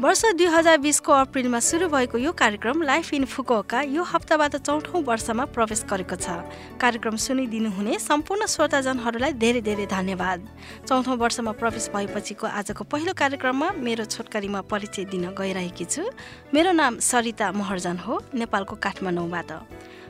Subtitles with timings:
[0.00, 5.02] वर्ष दुई हजार बिसको अप्रिलमा सुरु भएको यो कार्यक्रम लाइफ इन फुकोका यो हप्ताबाट चौथौँ
[5.04, 6.40] वर्षमा प्रवेश गरेको छ।
[6.80, 10.48] कार्यक्रम सुनिदिनुहुने सम्पूर्ण श्रोताजनहरूलाई धेरै धेरै धन्यवाद।
[10.88, 16.08] चौथौँ वर्षमा प्रवेश भएपछिको आजको पहिलो कार्यक्रममा मेरो छोटकरीमा परिचय दिन गइरहेकी छु।
[16.54, 19.52] मेरो नाम सरिता महर्जन हो नेपालको काठमाडौँबाट।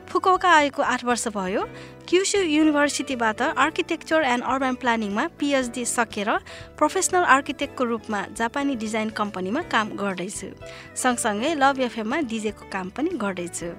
[0.07, 1.67] फुकौका आएको आठ वर्ष भयो।
[2.11, 6.29] क्युसु युनिभर्सिटीबाट आर्किटेक्चर एन्ड अर्बन प्लानिङमा पिएचडी सकेर
[6.77, 10.47] प्रोफेसनल आर्किटेक्टको रूपमा जापानी डिजाइन कम्पनीमा काम गर्दैछु।
[10.99, 13.69] सँगसँगै लभ एफएममा डिजेको काम पनि गर्दैछु।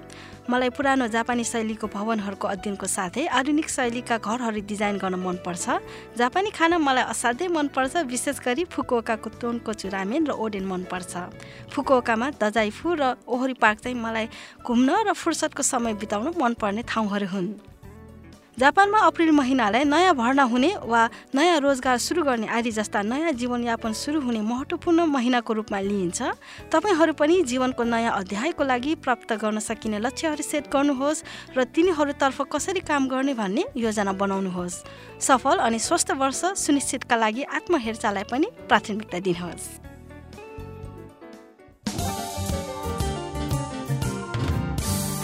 [0.49, 5.77] मलाई पुरानो जापानी शैलीको भवनहरूको अध्ययनको साथै आधुनिक शैलीका घरहरू डिजाइन गर्न मनपर्छ।
[6.17, 11.13] जापानी खाना मलाई असाध्यै मनपर्छ विशेष गरी फुकुओकाको तोनको रामेन र ओडेन मनपर्छ।
[11.69, 14.25] फुकुओकामा दजाइफु र ओहरी पार्क चाहिँ मलाई
[14.65, 17.72] घुम्न र फुर्सदको समय बिताउन मनपर्ने ठाउँहरू हुन्।
[18.53, 23.93] जापानमा अप्रिल महिनालाई नयाँ भर्ना हुने वा नयाँ रोजगार सुरु गर्ने आदि जस्ता नयाँ जीवनयापन
[23.97, 26.21] सुरु हुने महत्त्वपूर्ण महिनाको रूपमा लिइन्छ।
[26.69, 31.23] तपाईँहरू पनि जीवनको नयाँ अध्यायको लागि प्राप्त गर्न सकिने लक्ष्यहरू सेट गर्नुहोस्
[31.57, 34.75] र तिनीहरूतर्फ कसरी काम गर्ने भन्ने योजना बनाउनुहोस्।
[35.17, 39.65] सफल अनि स्वस्थ वर्ष सुनिश्चितका लागि आत्महेरचाहलाई पनि प्राथमिकता दिनुहोस्।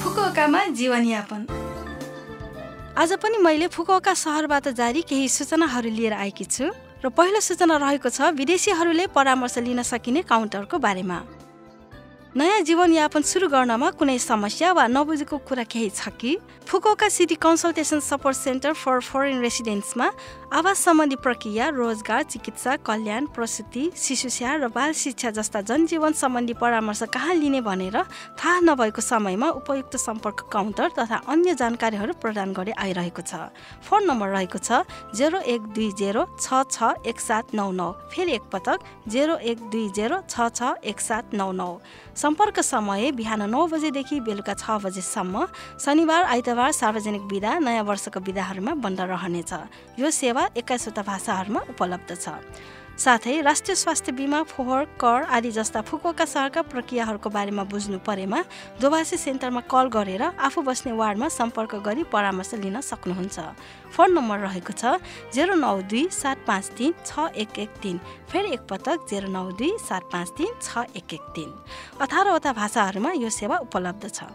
[0.01, 1.68] फुकुओकामा जीवनयापन।
[2.99, 6.65] आज पनि मैले फुकुओका सहरबाट जारी केही सूचनाहरू लिएर आएकी छु
[6.99, 11.17] र पहिलो सूचना रहेको छ विदेशीहरूले परामर्श लिन सकिने काउन्टरको बारेमा।
[12.29, 16.37] नयाँ जीवनयापन सुरु गर्नमा कुनै समस्या वा नबुझेको कुरा केही छ कि?
[16.69, 20.07] Fukuoka city consultation support centre for foreign रेसिडेन्ट्समा
[20.53, 26.53] आवास सम्बन्धी प्रक्रिया रोजगार चिकित्सा कल्याण प्रसुति शिशु स्याहार र बाल शिक्षा जस्ता जनजीवन सम्बन्धी
[26.61, 27.97] परामर्श कहाँ लिने भनेर
[28.37, 33.49] थाहा नभएको समयमा उपयुक्त सम्पर्क काउन्टर तथा अन्य जानकारीहरू प्रदान गर्दै आइरहेको छ।
[33.89, 34.85] फोन नम्बर रहेको छ
[35.17, 39.89] जेरो एक दुई जेरो छ छ एक सात नौ नौ। फेरि एकपटक जेरो एक दुई
[39.97, 41.81] जेरो छ छ एक सात नौ नौ।
[42.19, 45.45] सम्पर्क समय बिहान नौ बजेदेखि बेलुका छ बजेसम्म
[45.79, 49.53] शनिबार आइतबार सार्वजनिक विधा नयाँ वर्षको विधाहरूमा बन्द रहनेछ।
[49.99, 52.35] यो सेवा एक्काइसवटा भाषाहरूमा उपलब्ध छ।
[52.99, 58.39] साथै राष्ट्रिय स्वास्थ्य बिमा फोहोर कर आदि जस्ता फुकुका सहरका प्रक्रियाहरूको बारेमा बुझ्नु परेमा
[58.81, 63.39] दोभाषी सेन्टरमा कल गरेर आफू बस्ने वार्डमा सम्पर्क गरी परामर्श लिन सक्नुहुन्छ।
[63.95, 64.99] फोन नम्बर रहेको छ
[65.31, 69.71] जेरो नौ दुई सात पाँच तिन छ एक एक तिन फेरि एकपटक जेरो नौ दुई
[69.79, 71.49] सात पाँच तिन छ एक एक तिन।
[72.03, 74.27] अठारवटा भाषाहरूमा यो सेवा उपलब्ध छ।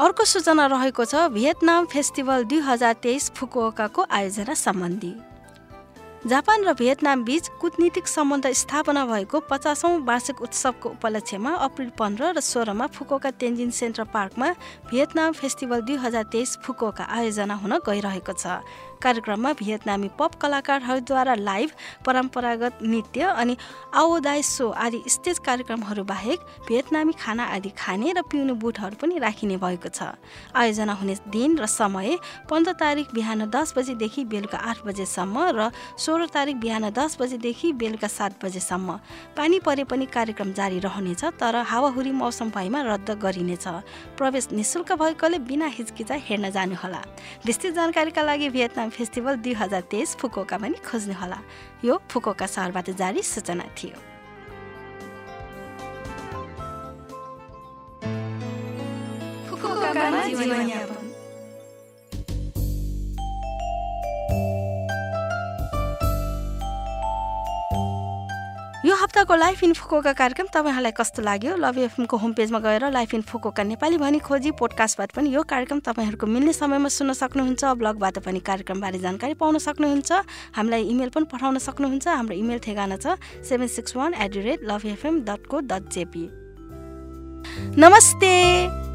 [0.00, 5.12] अर्को सूचना रहेको छ भियतनाम फेस्टिभल दुई हजार तेइस फुकुओकाको आयोजना सम्बन्धी।
[6.24, 12.40] जापान र भियतनाम बीच कुटनीतिक सम्बन्ध स्थापना भएको पचासौँ वार्षिक उत्सवको उपलक्ष्यमा अप्रिल पन्ध्र र
[12.40, 14.48] सोह्रमा फुकोका तेन्जिन सेन्ट्रल पार्कमा
[14.88, 18.64] भियतनाम फेस्टिभल दुई हजार तेइस फुकोका आयोजना हुन गइरहेको छ।
[19.02, 21.70] कार्यक्रममा भियतनामी पप कलाकारहरूद्वारा लाइभ
[22.06, 23.56] परम्परागत नृत्य अनि
[23.94, 29.56] आओदाय सो आदि स्टेज कार्यक्रमहरू बाहेक भियतनामी खाना आदि खाने र पिउने बुटहरू पनि राखिने
[29.56, 30.14] भएको छ।
[30.54, 32.18] आयोजना हुने दिन र समय
[32.50, 38.08] पन्ध्र तारिक बिहान दस बजेदेखि बेलुका आठ बजेसम्म र सोह्र तारिक बिहान दस बजेदेखि बेलुका
[38.08, 38.98] सात बजेसम्म।
[39.36, 43.66] पानी परे पनि कार्यक्रम जारी रहनेछ तर हावाहुरी मौसम भएमा रद्द गरिनेछ।
[44.18, 47.02] प्रवेश निशुल्क भएकोले बिना हिचकिचा हेर्न जानुहोला।
[47.46, 51.40] विस्तृत जानकारीका लागि भियतनाम फेस्टिभल दुई हजार तेइस फुकोका पनि खोज्नुहोला
[51.84, 53.98] यो फुकोका सहरबाट जारी सूचना थियो।
[60.30, 60.99] यो
[69.00, 71.56] हप्ताको लाइफ इन फुकोका कार्यक्रम तपाईँहरूलाई कस्तो लाग्यो?
[71.56, 75.80] लभ एफएमको होम पेजमा गएर लाइफ इन फुकोका नेपाली भनी खोजी पोडकास्टबाट पनि यो कार्यक्रम
[75.80, 80.12] तपाईँहरूको मिल्ने समयमा सुन्न सक्नुहुन्छ ब्लगबाट पनि कार्यक्रमबारे जानकारी पाउन सक्नुहुन्छ।
[80.52, 84.68] हामीलाई इमेल पनि पठाउन सक्नुहुन्छ। हाम्रो इमेल ठेगाना छ seven six one eight the rate
[84.68, 86.28] love FM dot co dot JP
[87.80, 88.89] नमस्ते!